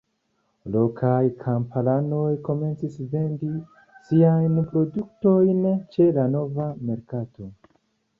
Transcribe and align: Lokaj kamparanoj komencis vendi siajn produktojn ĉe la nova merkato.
Lokaj 0.75 1.25
kamparanoj 1.41 2.31
komencis 2.47 2.95
vendi 3.11 3.49
siajn 4.07 4.57
produktojn 4.71 5.69
ĉe 5.97 6.09
la 6.17 6.25
nova 6.37 6.67
merkato. 6.89 7.47